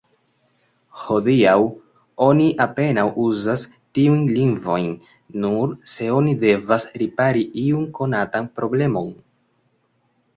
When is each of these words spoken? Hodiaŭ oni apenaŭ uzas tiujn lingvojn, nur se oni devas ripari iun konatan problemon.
Hodiaŭ 0.99 1.57
oni 2.27 2.47
apenaŭ 2.63 3.03
uzas 3.25 3.65
tiujn 3.97 4.23
lingvojn, 4.37 4.87
nur 5.43 5.75
se 5.93 6.07
oni 6.15 6.33
devas 6.45 6.87
ripari 7.03 7.45
iun 7.65 7.85
konatan 7.99 8.49
problemon. 8.57 9.13